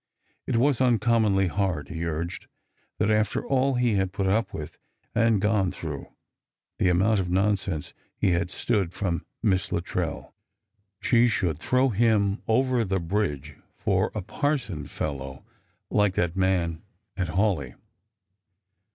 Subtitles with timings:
[0.47, 2.47] It was uncommonly hard, he urged,
[2.97, 4.79] that after all he had put np with
[5.13, 6.07] and gone through—
[6.79, 10.33] the amoimt of nonsense he had stood from Miss Luttrell—
[11.01, 15.45] she should throw him over the bridge for a par eon fellow
[15.91, 16.81] like that man
[17.15, 17.75] at Hawleigh.